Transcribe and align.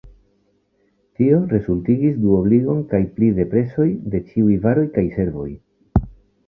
Tio 1.19 1.41
rezultigis 1.51 2.17
duobligon 2.23 2.81
kaj 2.95 3.03
pli 3.19 3.31
de 3.41 3.47
prezoj 3.55 3.89
de 4.15 4.27
ĉiuj 4.33 4.61
varoj 4.67 4.89
kaj 4.99 5.07
servoj. 5.21 5.49